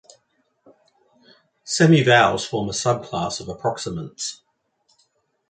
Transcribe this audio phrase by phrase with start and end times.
[1.63, 4.39] Semivowels form a subclass of approximants.